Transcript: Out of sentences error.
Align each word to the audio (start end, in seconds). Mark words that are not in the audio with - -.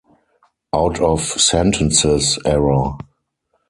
Out 0.73 0.99
of 0.99 1.21
sentences 1.21 2.39
error. 2.43 2.97